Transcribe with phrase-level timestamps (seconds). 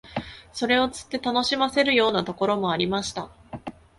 [0.51, 3.29] それを釣って楽しませるようなところもありました